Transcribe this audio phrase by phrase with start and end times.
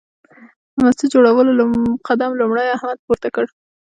[0.75, 1.63] د مسجد جوړولو
[2.07, 3.45] قدم لومړی احمد پورته کړ.